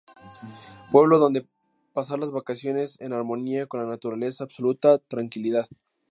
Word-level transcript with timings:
Pueblo 0.91 1.19
donde 1.19 1.47
pasar 1.93 2.17
las 2.17 2.31
vacaciones 2.31 2.99
en 3.01 3.13
armonía 3.13 3.67
con 3.67 3.81
la 3.81 3.85
naturaleza, 3.85 4.43
absoluta 4.45 4.97
tranquilidad. 4.97 5.67